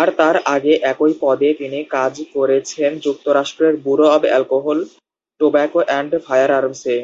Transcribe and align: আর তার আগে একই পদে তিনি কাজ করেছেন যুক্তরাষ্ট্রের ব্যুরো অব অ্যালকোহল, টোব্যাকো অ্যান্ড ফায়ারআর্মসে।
আর 0.00 0.08
তার 0.18 0.36
আগে 0.54 0.72
একই 0.92 1.12
পদে 1.22 1.48
তিনি 1.60 1.78
কাজ 1.96 2.14
করেছেন 2.34 2.90
যুক্তরাষ্ট্রের 3.04 3.74
ব্যুরো 3.84 4.06
অব 4.16 4.22
অ্যালকোহল, 4.28 4.78
টোব্যাকো 5.40 5.80
অ্যান্ড 5.84 6.12
ফায়ারআর্মসে। 6.26 6.96